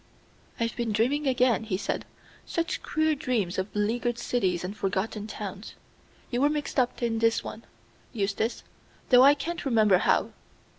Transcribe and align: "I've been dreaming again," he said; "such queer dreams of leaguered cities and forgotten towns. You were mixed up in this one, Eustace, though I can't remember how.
"I've 0.59 0.75
been 0.75 0.91
dreaming 0.93 1.27
again," 1.27 1.65
he 1.65 1.77
said; 1.77 2.05
"such 2.43 2.81
queer 2.81 3.13
dreams 3.13 3.59
of 3.59 3.67
leaguered 3.75 4.17
cities 4.17 4.63
and 4.63 4.75
forgotten 4.75 5.27
towns. 5.27 5.75
You 6.31 6.41
were 6.41 6.49
mixed 6.49 6.79
up 6.79 7.03
in 7.03 7.19
this 7.19 7.43
one, 7.43 7.65
Eustace, 8.11 8.63
though 9.09 9.21
I 9.21 9.35
can't 9.35 9.63
remember 9.63 9.99
how. 9.99 10.31